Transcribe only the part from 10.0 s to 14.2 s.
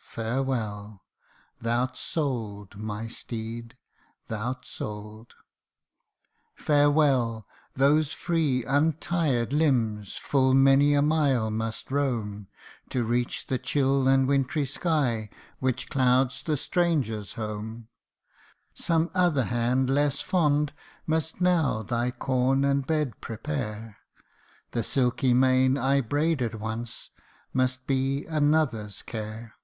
full many a mile must roam, To reach the chill